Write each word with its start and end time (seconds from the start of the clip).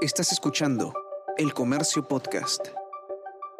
Estás 0.00 0.30
escuchando 0.30 0.94
El 1.36 1.52
Comercio 1.52 2.06
Podcast. 2.06 2.68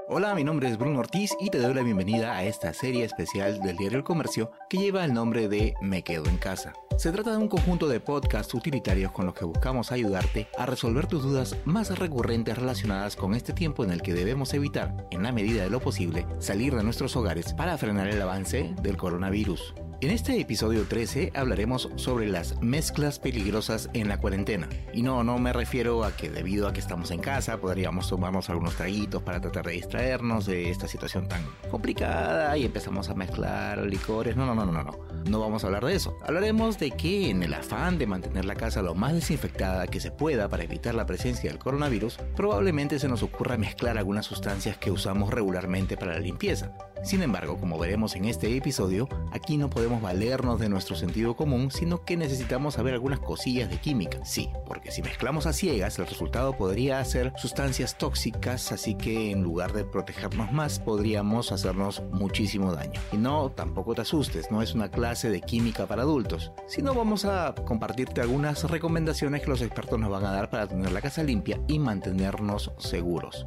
Hola, 0.07 0.37
mi 0.37 0.45
nombre 0.45 0.69
es 0.69 0.79
Bruno 0.79 1.01
Ortiz 1.01 1.33
y 1.41 1.51
te 1.51 1.59
doy 1.59 1.75
la 1.75 1.83
bienvenida 1.83 2.37
a 2.37 2.45
esta 2.45 2.73
serie 2.73 3.05
especial 3.05 3.61
del 3.61 3.77
diario 3.77 3.99
El 3.99 4.05
Comercio 4.05 4.53
que 4.71 4.79
lleva 4.79 5.05
el 5.05 5.13
nombre 5.13 5.49
de 5.49 5.75
Me 5.81 6.05
Quedo 6.05 6.27
en 6.27 6.37
Casa. 6.37 6.75
Se 6.97 7.11
trata 7.11 7.33
de 7.33 7.39
un 7.39 7.49
conjunto 7.49 7.89
de 7.89 7.99
podcasts 7.99 8.55
utilitarios 8.55 9.11
con 9.11 9.27
los 9.27 9.35
que 9.35 9.47
buscamos 9.47 9.91
ayudarte 9.91 10.47
a 10.57 10.65
resolver 10.65 11.09
tus 11.09 11.25
dudas 11.25 11.57
más 11.65 11.99
recurrentes 11.99 12.57
relacionadas 12.57 13.17
con 13.17 13.35
este 13.35 13.53
tiempo 13.53 13.83
en 13.83 13.91
el 13.91 14.01
que 14.01 14.15
debemos 14.15 14.55
evitar, 14.55 15.09
en 15.11 15.25
la 15.25 15.33
medida 15.33 15.65
de 15.65 15.71
lo 15.71 15.81
posible, 15.81 16.25
salir 16.39 16.77
de 16.77 16.85
nuestros 16.85 17.17
hogares 17.17 17.53
para 17.53 17.77
frenar 17.79 18.07
el 18.07 18.23
avance 18.23 18.77
del 18.81 18.97
coronavirus. 18.97 19.75
En 20.01 20.13
este 20.13 20.39
episodio 20.39 20.85
13 20.85 21.33
hablaremos 21.35 21.91
sobre 21.97 22.29
las 22.29 22.63
mezclas 22.63 23.19
peligrosas 23.19 23.91
en 23.95 24.07
la 24.07 24.21
cuarentena. 24.21 24.69
Y 24.93 25.03
no, 25.03 25.25
no 25.25 25.41
me 25.41 25.53
refiero 25.53 26.05
a 26.05 26.13
que 26.13 26.31
debido 26.31 26.69
a 26.69 26.73
que 26.73 26.79
estamos 26.79 27.11
en 27.11 27.19
casa 27.21 27.61
podríamos 27.61 28.09
tomarnos 28.09 28.49
algunos 28.49 28.77
traguitos 28.77 29.25
para 29.25 29.41
tratar 29.41 29.67
de 29.67 29.73
distraernos 29.73 30.47
de 30.47 30.71
esta 30.71 30.87
situación 30.87 31.27
tan 31.27 31.45
complicada 31.69 32.57
y 32.57 32.65
empezamos 32.65 33.09
a 33.09 33.15
mezclar 33.15 33.85
licores. 33.87 34.37
No, 34.37 34.47
no, 34.47 34.55
no, 34.55 34.67
no, 34.67 34.85
no. 34.85 34.97
No 35.29 35.41
vamos 35.41 35.65
a 35.65 35.67
hablar 35.67 35.85
de 35.85 35.97
eso. 35.97 36.17
Hablaremos 36.25 36.79
de 36.79 36.93
que 36.93 37.31
en 37.31 37.43
el 37.43 37.53
afán 37.53 37.99
de 37.99 38.07
mantener 38.07 38.45
la 38.45 38.55
casa 38.55 38.83
lo 38.83 38.95
más 38.95 39.15
desinfectada 39.15 39.89
que 39.89 39.99
se 39.99 40.13
pueda 40.13 40.49
para 40.49 40.63
evitar 40.63 40.95
la 40.95 41.07
presencia 41.07 41.51
del 41.51 41.59
coronavirus, 41.59 42.19
probablemente 42.37 43.01
se 43.01 43.09
nos 43.09 43.25
ocurra 43.25 43.57
mezclar 43.57 43.99
algunas 43.99 44.27
sustancias 44.27 44.79
que 44.79 44.93
usamos 44.93 45.35
regularmente 45.35 45.97
para 45.97 46.13
la 46.13 46.21
limpieza. 46.21 46.73
Sin 47.03 47.23
embargo, 47.23 47.57
como 47.59 47.79
veremos 47.79 48.17
en 48.17 48.25
este 48.25 48.55
episodio, 48.57 49.09
aquí 49.33 49.57
no 49.57 49.71
podemos 49.71 50.03
valernos 50.03 50.61
de 50.61 50.69
nuestro 50.69 50.97
sentido 50.97 51.37
común, 51.37 51.71
sino 51.71 52.05
que 52.05 52.17
necesitamos 52.17 52.75
saber 52.75 52.95
algunas 52.95 53.21
cosillas 53.21 53.71
de 53.71 53.79
química. 53.79 54.25
Sí, 54.25 54.51
porque 54.67 54.91
si 54.91 55.03
mezclamos 55.03 55.47
a 55.47 55.53
ciegas, 55.53 55.99
el 55.99 56.07
resultado 56.07 56.57
podría 56.57 57.03
ser 57.05 57.33
sustancias 57.37 57.97
tóxicas, 57.97 58.73
así 58.73 58.95
que 58.95 59.31
en 59.31 59.43
lugar 59.43 59.73
de 59.73 59.85
protegernos 59.85 60.53
más, 60.53 60.79
podríamos 60.81 61.53
hacernos 61.53 62.03
muchísimo 62.11 62.73
daño. 62.73 63.01
Y 63.13 63.17
no, 63.17 63.51
tampoco 63.51 63.95
te 63.95 64.03
asustes, 64.03 64.51
no 64.51 64.63
es 64.63 64.75
una 64.75 64.91
clase 64.91 65.31
de 65.31 65.41
química 65.41 65.87
para 65.87 66.03
adultos, 66.03 66.53
sino 66.67 66.95
vamos 66.95 67.25
a 67.25 67.55
compartirte 67.67 68.21
algunas 68.21 68.65
recomendaciones 68.71 69.43
que 69.43 69.49
los 69.49 69.63
expertos 69.63 69.99
nos 69.99 70.11
van 70.11 70.25
a 70.25 70.33
dar 70.33 70.51
para 70.51 70.67
tener 70.67 70.93
la 70.93 71.01
casa 71.01 71.23
limpia 71.23 71.61
y 71.69 71.79
mantenernos 71.79 72.73
seguros. 72.79 73.47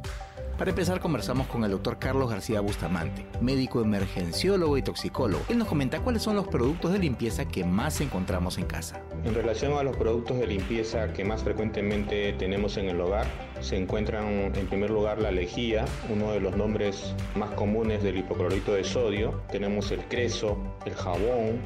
Para 0.58 0.70
empezar 0.70 1.00
conversamos 1.00 1.46
con 1.46 1.64
el 1.64 1.70
doctor 1.70 1.98
Carlos 1.98 2.30
García 2.30 2.60
Bustamante, 2.60 3.26
médico 3.40 3.80
emergenciólogo 3.80 4.76
y 4.76 4.82
toxicólogo. 4.82 5.42
Él 5.48 5.58
nos 5.58 5.66
comenta 5.66 6.00
cuáles 6.00 6.22
son 6.22 6.36
los 6.36 6.46
productos 6.46 6.92
de 6.92 6.98
limpieza 6.98 7.46
que 7.46 7.64
más 7.64 8.00
encontramos 8.00 8.58
en 8.58 8.66
casa. 8.66 9.02
En 9.24 9.34
relación 9.34 9.72
a 9.72 9.82
los 9.82 9.96
productos 9.96 10.38
de 10.38 10.46
limpieza 10.46 11.12
que 11.12 11.24
más 11.24 11.42
frecuentemente 11.42 12.34
tenemos 12.34 12.76
en 12.76 12.90
el 12.90 13.00
hogar, 13.00 13.26
se 13.60 13.76
encuentran 13.76 14.26
en 14.54 14.66
primer 14.66 14.90
lugar 14.90 15.20
la 15.20 15.30
lejía, 15.30 15.84
uno 16.10 16.32
de 16.32 16.40
los 16.40 16.56
nombres 16.56 17.14
más 17.34 17.50
comunes 17.50 18.02
del 18.02 18.18
hipoclorito 18.18 18.74
de 18.74 18.84
sodio. 18.84 19.42
Tenemos 19.50 19.90
el 19.90 20.00
creso, 20.04 20.58
el 20.84 20.94
jabón, 20.94 21.60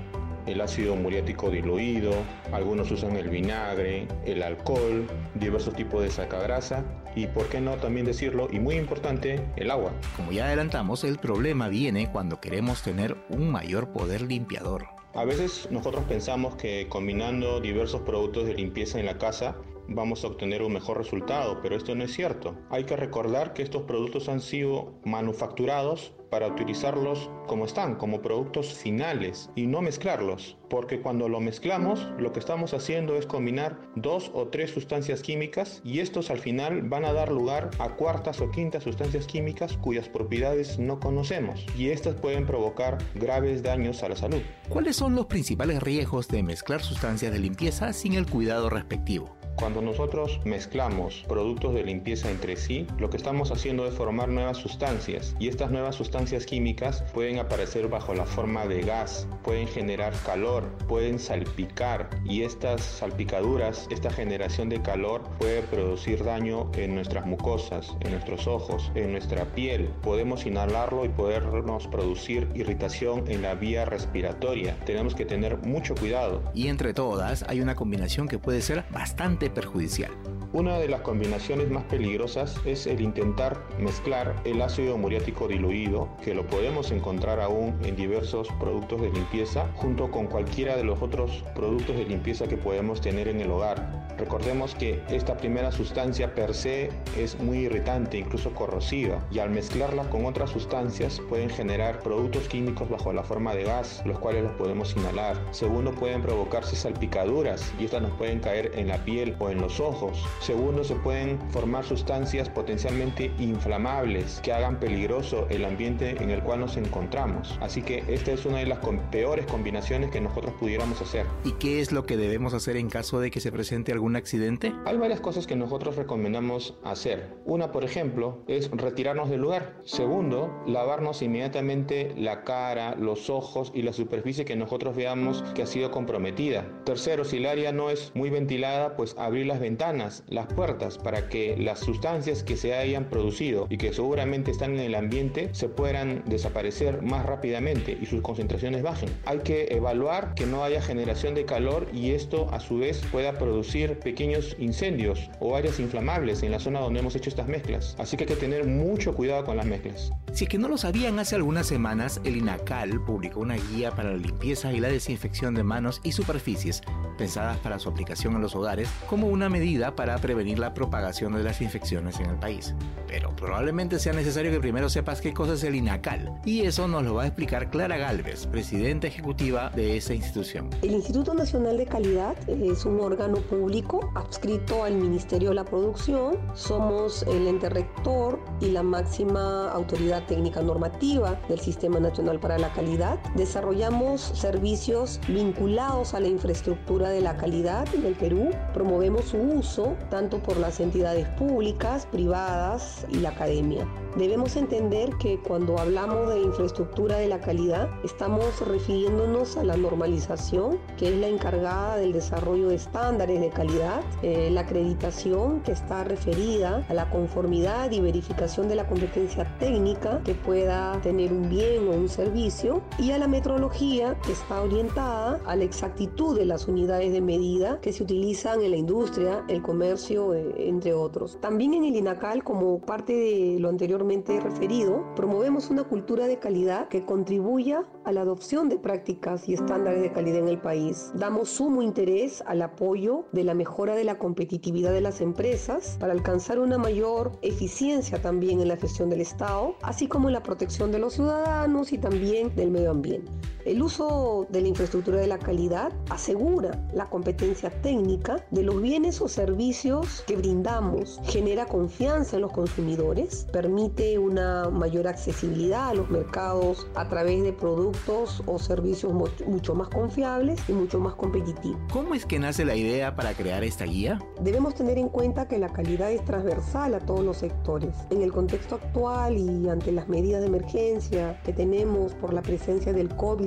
el 0.46 0.60
ácido 0.60 0.96
muriático 0.96 1.50
diluido, 1.50 2.12
algunos 2.52 2.90
usan 2.90 3.16
el 3.16 3.28
vinagre, 3.28 4.06
el 4.24 4.42
alcohol, 4.42 5.06
diversos 5.34 5.74
tipos 5.74 6.02
de 6.02 6.10
sacagrasa 6.10 6.84
y, 7.14 7.26
por 7.26 7.48
qué 7.48 7.60
no 7.60 7.76
también 7.76 8.06
decirlo, 8.06 8.48
y 8.50 8.58
muy 8.58 8.76
importante, 8.76 9.40
el 9.56 9.70
agua. 9.70 9.92
Como 10.16 10.32
ya 10.32 10.46
adelantamos, 10.46 11.04
el 11.04 11.18
problema 11.18 11.68
viene 11.68 12.10
cuando 12.10 12.40
queremos 12.40 12.82
tener 12.82 13.16
un 13.30 13.50
mayor 13.50 13.88
poder 13.88 14.22
limpiador. 14.22 14.86
A 15.14 15.24
veces 15.24 15.68
nosotros 15.70 16.04
pensamos 16.04 16.56
que 16.56 16.88
combinando 16.88 17.60
diversos 17.60 18.02
productos 18.02 18.46
de 18.46 18.54
limpieza 18.54 19.00
en 19.00 19.06
la 19.06 19.16
casa 19.16 19.56
vamos 19.88 20.24
a 20.24 20.28
obtener 20.28 20.62
un 20.62 20.72
mejor 20.72 20.98
resultado, 20.98 21.60
pero 21.62 21.76
esto 21.76 21.94
no 21.94 22.04
es 22.04 22.12
cierto. 22.12 22.56
Hay 22.70 22.84
que 22.84 22.96
recordar 22.96 23.52
que 23.52 23.62
estos 23.62 23.82
productos 23.82 24.28
han 24.28 24.40
sido 24.40 24.94
manufacturados 25.04 26.12
para 26.30 26.48
utilizarlos 26.48 27.30
como 27.46 27.64
están, 27.64 27.94
como 27.94 28.20
productos 28.20 28.74
finales 28.74 29.50
y 29.54 29.66
no 29.66 29.80
mezclarlos, 29.80 30.56
porque 30.68 31.00
cuando 31.00 31.28
lo 31.28 31.40
mezclamos 31.40 32.06
lo 32.18 32.32
que 32.32 32.40
estamos 32.40 32.74
haciendo 32.74 33.16
es 33.16 33.26
combinar 33.26 33.80
dos 33.94 34.30
o 34.34 34.48
tres 34.48 34.70
sustancias 34.72 35.22
químicas 35.22 35.80
y 35.84 36.00
estos 36.00 36.30
al 36.30 36.38
final 36.38 36.82
van 36.82 37.04
a 37.04 37.12
dar 37.12 37.30
lugar 37.30 37.70
a 37.78 37.90
cuartas 37.90 38.40
o 38.40 38.50
quintas 38.50 38.82
sustancias 38.82 39.26
químicas 39.26 39.76
cuyas 39.76 40.08
propiedades 40.08 40.78
no 40.78 40.98
conocemos 40.98 41.64
y 41.76 41.90
estas 41.90 42.16
pueden 42.16 42.46
provocar 42.46 42.98
graves 43.14 43.62
daños 43.62 44.02
a 44.02 44.08
la 44.08 44.16
salud. 44.16 44.42
¿Cuáles 44.68 44.96
son 44.96 45.14
los 45.14 45.26
principales 45.26 45.82
riesgos 45.82 46.28
de 46.28 46.42
mezclar 46.42 46.82
sustancias 46.82 47.32
de 47.32 47.38
limpieza 47.38 47.92
sin 47.92 48.14
el 48.14 48.26
cuidado 48.26 48.68
respectivo? 48.68 49.35
Cuando 49.56 49.80
nosotros 49.80 50.38
mezclamos 50.44 51.24
productos 51.26 51.74
de 51.74 51.82
limpieza 51.82 52.30
entre 52.30 52.56
sí, 52.56 52.86
lo 52.98 53.08
que 53.08 53.16
estamos 53.16 53.50
haciendo 53.50 53.86
es 53.86 53.94
formar 53.94 54.28
nuevas 54.28 54.58
sustancias 54.58 55.34
y 55.38 55.48
estas 55.48 55.70
nuevas 55.70 55.96
sustancias 55.96 56.44
químicas 56.44 57.02
pueden 57.14 57.38
aparecer 57.38 57.88
bajo 57.88 58.12
la 58.12 58.26
forma 58.26 58.66
de 58.66 58.82
gas, 58.82 59.26
pueden 59.42 59.66
generar 59.66 60.12
calor, 60.26 60.64
pueden 60.88 61.18
salpicar 61.18 62.10
y 62.26 62.42
estas 62.42 62.82
salpicaduras, 62.82 63.88
esta 63.90 64.10
generación 64.10 64.68
de 64.68 64.82
calor 64.82 65.22
puede 65.38 65.62
producir 65.62 66.22
daño 66.22 66.70
en 66.74 66.94
nuestras 66.94 67.24
mucosas, 67.24 67.96
en 68.00 68.10
nuestros 68.10 68.46
ojos, 68.46 68.92
en 68.94 69.12
nuestra 69.12 69.46
piel. 69.54 69.88
Podemos 70.02 70.44
inhalarlo 70.44 71.06
y 71.06 71.08
podernos 71.08 71.86
producir 71.88 72.46
irritación 72.54 73.24
en 73.28 73.40
la 73.40 73.54
vía 73.54 73.86
respiratoria. 73.86 74.76
Tenemos 74.84 75.14
que 75.14 75.24
tener 75.24 75.56
mucho 75.58 75.94
cuidado. 75.94 76.42
Y 76.54 76.68
entre 76.68 76.92
todas 76.92 77.42
hay 77.48 77.62
una 77.62 77.74
combinación 77.74 78.28
que 78.28 78.38
puede 78.38 78.60
ser 78.60 78.84
bastante 78.90 79.45
perjudicial. 79.50 80.35
Una 80.52 80.78
de 80.78 80.88
las 80.88 81.00
combinaciones 81.00 81.70
más 81.70 81.84
peligrosas 81.84 82.56
es 82.64 82.86
el 82.86 83.00
intentar 83.00 83.58
mezclar 83.78 84.34
el 84.44 84.62
ácido 84.62 84.96
muriático 84.96 85.48
diluido, 85.48 86.08
que 86.22 86.34
lo 86.34 86.46
podemos 86.46 86.92
encontrar 86.92 87.40
aún 87.40 87.76
en 87.82 87.96
diversos 87.96 88.48
productos 88.60 89.02
de 89.02 89.10
limpieza, 89.10 89.66
junto 89.74 90.10
con 90.10 90.28
cualquiera 90.28 90.76
de 90.76 90.84
los 90.84 91.02
otros 91.02 91.44
productos 91.54 91.96
de 91.96 92.04
limpieza 92.04 92.46
que 92.46 92.56
podemos 92.56 93.00
tener 93.00 93.28
en 93.28 93.40
el 93.40 93.50
hogar. 93.50 94.06
Recordemos 94.18 94.74
que 94.74 95.02
esta 95.10 95.36
primera 95.36 95.70
sustancia 95.70 96.34
per 96.34 96.54
se 96.54 96.88
es 97.18 97.38
muy 97.38 97.58
irritante, 97.66 98.16
incluso 98.16 98.54
corrosiva, 98.54 99.22
y 99.30 99.40
al 99.40 99.50
mezclarla 99.50 100.08
con 100.08 100.24
otras 100.24 100.50
sustancias 100.50 101.20
pueden 101.28 101.50
generar 101.50 101.98
productos 101.98 102.48
químicos 102.48 102.88
bajo 102.88 103.12
la 103.12 103.24
forma 103.24 103.54
de 103.54 103.64
gas, 103.64 104.02
los 104.06 104.18
cuales 104.18 104.44
los 104.44 104.52
podemos 104.52 104.96
inhalar. 104.96 105.36
Segundo, 105.50 105.92
pueden 105.92 106.22
provocarse 106.22 106.76
salpicaduras 106.76 107.74
y 107.78 107.84
estas 107.84 108.00
nos 108.00 108.12
pueden 108.12 108.40
caer 108.40 108.72
en 108.74 108.88
la 108.88 109.04
piel 109.04 109.36
o 109.38 109.50
en 109.50 109.60
los 109.60 109.80
ojos. 109.80 110.24
Segundo, 110.40 110.84
se 110.84 110.94
pueden 110.96 111.38
formar 111.50 111.84
sustancias 111.84 112.48
potencialmente 112.48 113.32
inflamables 113.38 114.40
que 114.42 114.52
hagan 114.52 114.78
peligroso 114.78 115.46
el 115.50 115.64
ambiente 115.64 116.22
en 116.22 116.30
el 116.30 116.42
cual 116.42 116.60
nos 116.60 116.76
encontramos. 116.76 117.58
Así 117.60 117.82
que 117.82 118.04
esta 118.08 118.32
es 118.32 118.44
una 118.46 118.58
de 118.58 118.66
las 118.66 118.78
peores 119.10 119.46
combinaciones 119.46 120.10
que 120.10 120.20
nosotros 120.20 120.54
pudiéramos 120.58 121.00
hacer. 121.00 121.26
¿Y 121.44 121.52
qué 121.52 121.80
es 121.80 121.92
lo 121.92 122.06
que 122.06 122.16
debemos 122.16 122.54
hacer 122.54 122.76
en 122.76 122.88
caso 122.88 123.20
de 123.20 123.30
que 123.30 123.40
se 123.40 123.52
presente 123.52 123.92
algún 123.92 124.16
accidente? 124.16 124.72
Hay 124.84 124.96
varias 124.96 125.20
cosas 125.20 125.46
que 125.46 125.56
nosotros 125.56 125.96
recomendamos 125.96 126.78
hacer. 126.84 127.34
Una, 127.44 127.72
por 127.72 127.84
ejemplo, 127.84 128.44
es 128.46 128.70
retirarnos 128.70 129.30
del 129.30 129.40
lugar. 129.40 129.76
Segundo, 129.84 130.62
lavarnos 130.66 131.22
inmediatamente 131.22 132.14
la 132.16 132.44
cara, 132.44 132.94
los 132.94 133.30
ojos 133.30 133.72
y 133.74 133.82
la 133.82 133.92
superficie 133.92 134.44
que 134.44 134.56
nosotros 134.56 134.94
veamos 134.94 135.42
que 135.54 135.62
ha 135.62 135.66
sido 135.66 135.90
comprometida. 135.90 136.66
Tercero, 136.84 137.24
si 137.24 137.38
el 137.38 137.46
área 137.46 137.72
no 137.72 137.90
es 137.90 138.12
muy 138.14 138.30
ventilada, 138.30 138.96
pues 138.96 139.14
abrir 139.18 139.46
las 139.46 139.60
ventanas, 139.60 140.24
las 140.28 140.46
puertas 140.46 140.98
para 140.98 141.28
que 141.28 141.56
las 141.56 141.80
sustancias 141.80 142.42
que 142.42 142.56
se 142.56 142.74
hayan 142.74 143.04
producido 143.04 143.66
y 143.70 143.78
que 143.78 143.92
seguramente 143.92 144.50
están 144.50 144.74
en 144.74 144.80
el 144.80 144.94
ambiente 144.94 145.50
se 145.52 145.68
puedan 145.68 146.22
desaparecer 146.26 147.02
más 147.02 147.24
rápidamente 147.24 147.96
y 148.00 148.06
sus 148.06 148.22
concentraciones 148.22 148.82
bajen. 148.82 149.08
Hay 149.24 149.38
que 149.40 149.68
evaluar 149.70 150.34
que 150.34 150.46
no 150.46 150.64
haya 150.64 150.82
generación 150.82 151.34
de 151.34 151.44
calor 151.44 151.88
y 151.92 152.10
esto 152.10 152.48
a 152.52 152.60
su 152.60 152.78
vez 152.78 153.02
pueda 153.12 153.38
producir 153.38 153.98
pequeños 153.98 154.56
incendios 154.58 155.30
o 155.40 155.56
áreas 155.56 155.78
inflamables 155.80 156.42
en 156.42 156.50
la 156.50 156.58
zona 156.58 156.80
donde 156.80 157.00
hemos 157.00 157.14
hecho 157.14 157.30
estas 157.30 157.48
mezclas. 157.48 157.94
Así 157.98 158.16
que 158.16 158.24
hay 158.24 158.28
que 158.28 158.36
tener 158.36 158.66
mucho 158.66 159.14
cuidado 159.14 159.44
con 159.44 159.56
las 159.56 159.66
mezclas. 159.66 160.12
Si 160.32 160.44
es 160.44 160.50
que 160.50 160.58
no 160.58 160.68
lo 160.68 160.76
sabían, 160.76 161.18
hace 161.18 161.36
algunas 161.36 161.66
semanas 161.66 162.20
el 162.24 162.36
INACAL 162.36 163.00
publicó 163.04 163.40
una 163.40 163.56
guía 163.56 163.90
para 163.92 164.10
la 164.10 164.16
limpieza 164.16 164.72
y 164.72 164.80
la 164.80 164.88
desinfección 164.88 165.54
de 165.54 165.62
manos 165.62 166.00
y 166.02 166.12
superficies 166.12 166.82
pensadas 167.16 167.58
para 167.58 167.78
su 167.78 167.88
aplicación 167.88 168.34
en 168.34 168.42
los 168.42 168.54
hogares 168.54 168.88
como 169.08 169.28
una 169.28 169.48
medida 169.48 169.94
para 169.96 170.15
prevenir 170.18 170.58
la 170.58 170.74
propagación 170.74 171.34
de 171.34 171.42
las 171.42 171.60
infecciones 171.60 172.18
en 172.20 172.30
el 172.30 172.36
país. 172.36 172.74
Pero 173.06 173.34
probablemente 173.34 173.98
sea 173.98 174.12
necesario 174.12 174.50
que 174.50 174.60
primero 174.60 174.88
sepas 174.88 175.20
qué 175.20 175.32
cosa 175.32 175.54
es 175.54 175.64
el 175.64 175.74
INACAL, 175.74 176.40
y 176.44 176.62
eso 176.62 176.88
nos 176.88 177.04
lo 177.04 177.14
va 177.14 177.24
a 177.24 177.26
explicar 177.26 177.70
Clara 177.70 177.96
Galvez, 177.96 178.46
presidenta 178.46 179.06
ejecutiva 179.06 179.70
de 179.70 179.96
esa 179.96 180.14
institución. 180.14 180.70
El 180.82 180.92
Instituto 180.92 181.34
Nacional 181.34 181.76
de 181.76 181.86
Calidad 181.86 182.36
es 182.48 182.84
un 182.84 183.00
órgano 183.00 183.36
público 183.36 184.10
adscrito 184.14 184.84
al 184.84 184.94
Ministerio 184.94 185.50
de 185.50 185.54
la 185.56 185.64
Producción. 185.64 186.38
Somos 186.54 187.22
el 187.24 187.46
ente 187.46 187.68
rector 187.68 188.38
y 188.60 188.70
la 188.70 188.82
máxima 188.82 189.70
autoridad 189.70 190.24
técnica 190.26 190.62
normativa 190.62 191.40
del 191.48 191.60
Sistema 191.60 192.00
Nacional 192.00 192.40
para 192.40 192.58
la 192.58 192.72
Calidad. 192.72 193.18
Desarrollamos 193.34 194.20
servicios 194.20 195.20
vinculados 195.28 196.14
a 196.14 196.20
la 196.20 196.28
infraestructura 196.28 197.10
de 197.10 197.20
la 197.20 197.36
calidad 197.36 197.86
en 197.94 198.04
el 198.04 198.14
Perú. 198.14 198.50
Promovemos 198.72 199.26
su 199.26 199.38
uso 199.38 199.96
tanto 200.10 200.38
por 200.38 200.56
las 200.56 200.80
entidades 200.80 201.26
públicas, 201.30 202.06
privadas 202.06 203.06
y 203.10 203.16
la 203.16 203.30
academia. 203.30 203.86
Debemos 204.16 204.56
entender 204.56 205.10
que 205.18 205.38
cuando 205.38 205.78
hablamos 205.78 206.30
de 206.30 206.40
infraestructura 206.40 207.18
de 207.18 207.28
la 207.28 207.40
calidad, 207.40 207.90
estamos 208.02 208.66
refiriéndonos 208.66 209.58
a 209.58 209.64
la 209.64 209.76
normalización, 209.76 210.78
que 210.96 211.08
es 211.08 211.16
la 211.16 211.28
encargada 211.28 211.96
del 211.96 212.12
desarrollo 212.12 212.68
de 212.68 212.76
estándares 212.76 213.40
de 213.40 213.50
calidad, 213.50 214.00
eh, 214.22 214.48
la 214.50 214.62
acreditación, 214.62 215.60
que 215.60 215.72
está 215.72 216.04
referida 216.04 216.86
a 216.88 216.94
la 216.94 217.10
conformidad 217.10 217.90
y 217.90 218.00
verificación 218.00 218.68
de 218.68 218.76
la 218.76 218.86
competencia 218.86 219.44
técnica 219.58 220.22
que 220.24 220.34
pueda 220.34 220.98
tener 221.02 221.32
un 221.32 221.50
bien 221.50 221.86
o 221.88 221.90
un 221.90 222.08
servicio, 222.08 222.82
y 222.98 223.10
a 223.10 223.18
la 223.18 223.28
metrología, 223.28 224.18
que 224.24 224.32
está 224.32 224.62
orientada 224.62 225.40
a 225.44 225.56
la 225.56 225.64
exactitud 225.64 226.38
de 226.38 226.46
las 226.46 226.68
unidades 226.68 227.12
de 227.12 227.20
medida 227.20 227.80
que 227.82 227.92
se 227.92 228.02
utilizan 228.02 228.62
en 228.62 228.70
la 228.70 228.76
industria, 228.78 229.44
el 229.48 229.60
comercio, 229.60 229.95
eh, 230.34 230.54
entre 230.68 230.94
otros. 230.94 231.38
También 231.40 231.74
en 231.74 231.84
el 231.84 231.96
INACAL, 231.96 232.44
como 232.44 232.80
parte 232.80 233.12
de 233.12 233.58
lo 233.60 233.68
anterior 233.68 234.04
referido, 234.06 235.04
promovemos 235.14 235.70
una 235.70 235.84
cultura 235.84 236.26
de 236.26 236.38
calidad 236.38 236.88
que 236.88 237.04
contribuya 237.04 237.84
a 238.04 238.12
la 238.12 238.22
adopción 238.22 238.68
de 238.68 238.78
prácticas 238.78 239.48
y 239.48 239.54
estándares 239.54 240.02
de 240.02 240.12
calidad 240.12 240.38
en 240.38 240.48
el 240.48 240.58
país. 240.58 241.12
Damos 241.14 241.50
sumo 241.50 241.82
interés 241.82 242.42
al 242.46 242.62
apoyo 242.62 243.24
de 243.32 243.44
la 243.44 243.54
mejora 243.54 243.94
de 243.94 244.04
la 244.04 244.18
competitividad 244.18 244.92
de 244.92 245.00
las 245.00 245.20
empresas 245.20 245.96
para 245.98 246.12
alcanzar 246.12 246.58
una 246.58 246.78
mayor 246.78 247.32
eficiencia 247.42 248.20
también 248.20 248.60
en 248.60 248.68
la 248.68 248.76
gestión 248.76 249.10
del 249.10 249.20
Estado, 249.20 249.74
así 249.82 250.06
como 250.06 250.28
en 250.28 250.34
la 250.34 250.42
protección 250.42 250.92
de 250.92 250.98
los 250.98 251.14
ciudadanos 251.14 251.92
y 251.92 251.98
también 251.98 252.54
del 252.54 252.70
medio 252.70 252.90
ambiente. 252.90 253.30
El 253.64 253.82
uso 253.82 254.46
de 254.50 254.60
la 254.60 254.68
infraestructura 254.68 255.18
de 255.18 255.26
la 255.26 255.38
calidad 255.38 255.92
asegura 256.08 256.86
la 256.94 257.06
competencia 257.06 257.70
técnica 257.82 258.46
de 258.52 258.62
los 258.62 258.80
bienes 258.80 259.20
o 259.20 259.26
servicios 259.26 259.85
que 260.26 260.34
brindamos, 260.34 261.20
genera 261.26 261.66
confianza 261.66 262.36
en 262.36 262.42
los 262.42 262.50
consumidores, 262.50 263.46
permite 263.52 264.18
una 264.18 264.68
mayor 264.68 265.06
accesibilidad 265.06 265.90
a 265.90 265.94
los 265.94 266.10
mercados 266.10 266.88
a 266.96 267.08
través 267.08 267.44
de 267.44 267.52
productos 267.52 268.42
o 268.46 268.58
servicios 268.58 269.12
mucho 269.12 269.74
más 269.76 269.88
confiables 269.88 270.58
y 270.68 270.72
mucho 270.72 270.98
más 270.98 271.14
competitivos. 271.14 271.78
¿Cómo 271.92 272.14
es 272.16 272.26
que 272.26 272.40
nace 272.40 272.64
la 272.64 272.74
idea 272.74 273.14
para 273.14 273.34
crear 273.34 273.62
esta 273.62 273.84
guía? 273.84 274.18
Debemos 274.40 274.74
tener 274.74 274.98
en 274.98 275.08
cuenta 275.08 275.46
que 275.46 275.58
la 275.58 275.68
calidad 275.68 276.10
es 276.10 276.24
transversal 276.24 276.94
a 276.94 276.98
todos 276.98 277.24
los 277.24 277.36
sectores. 277.36 277.94
En 278.10 278.22
el 278.22 278.32
contexto 278.32 278.74
actual 278.74 279.36
y 279.36 279.68
ante 279.68 279.92
las 279.92 280.08
medidas 280.08 280.40
de 280.40 280.48
emergencia 280.48 281.40
que 281.44 281.52
tenemos 281.52 282.12
por 282.14 282.34
la 282.34 282.42
presencia 282.42 282.92
del 282.92 283.14
COVID 283.14 283.46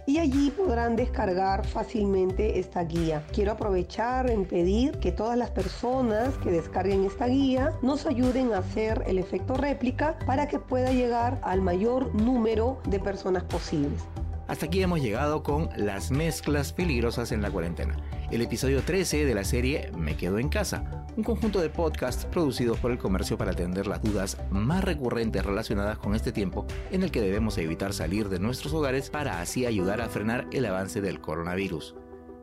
y 0.06 0.18
allí 0.18 0.50
podrán 0.50 0.96
descargar 0.96 1.66
fácilmente 1.66 2.58
esta 2.58 2.84
guía. 2.84 3.24
Quiero 3.32 3.52
aprovechar 3.52 4.30
en 4.30 4.44
pedir 4.44 4.98
que 4.98 5.12
todas 5.12 5.38
las 5.38 5.50
personas 5.50 6.36
que 6.38 6.50
descarguen 6.50 7.04
esta 7.04 7.26
guía 7.26 7.72
nos 7.80 8.04
ayuden 8.04 8.52
a 8.52 8.58
hacer 8.58 9.02
el 9.06 9.18
efecto 9.18 9.54
réplica 9.54 10.18
para 10.26 10.46
que 10.46 10.58
pueda 10.58 10.92
llegar 10.92 11.40
al 11.42 11.62
mayor 11.62 12.14
número 12.14 12.82
de 12.86 13.00
personas 13.00 13.44
posibles. 13.44 14.02
Hasta 14.46 14.66
aquí 14.66 14.82
hemos 14.82 15.00
llegado 15.00 15.42
con 15.42 15.70
las 15.74 16.10
mezclas 16.10 16.74
peligrosas 16.74 17.32
en 17.32 17.40
la 17.40 17.50
cuarentena, 17.50 17.96
el 18.30 18.42
episodio 18.42 18.82
13 18.82 19.24
de 19.24 19.34
la 19.34 19.44
serie 19.44 19.90
Me 19.96 20.18
quedo 20.18 20.38
en 20.38 20.50
casa 20.50 21.03
un 21.16 21.22
conjunto 21.22 21.60
de 21.60 21.70
podcasts 21.70 22.24
producidos 22.26 22.78
por 22.78 22.90
el 22.90 22.98
comercio 22.98 23.38
para 23.38 23.52
atender 23.52 23.86
las 23.86 24.02
dudas 24.02 24.38
más 24.50 24.82
recurrentes 24.82 25.44
relacionadas 25.44 25.98
con 25.98 26.14
este 26.14 26.32
tiempo 26.32 26.66
en 26.90 27.02
el 27.02 27.10
que 27.10 27.20
debemos 27.20 27.58
evitar 27.58 27.92
salir 27.92 28.28
de 28.28 28.40
nuestros 28.40 28.72
hogares 28.72 29.10
para 29.10 29.40
así 29.40 29.66
ayudar 29.66 30.00
a 30.00 30.08
frenar 30.08 30.46
el 30.52 30.66
avance 30.66 31.00
del 31.00 31.20
coronavirus. 31.20 31.94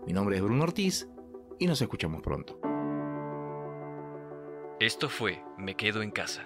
Mi 0.06 0.13
nombre 0.13 0.38
es 0.38 0.42
Bruno 0.42 0.63
Ortiz 0.63 1.10
y 1.60 1.68
nos 1.68 1.82
escuchamos 1.82 2.22
pronto. 2.22 2.60
Esto 4.80 5.10
fue 5.10 5.44
Me 5.58 5.75
Quedo 5.75 6.01
en 6.01 6.12
Casa 6.12 6.44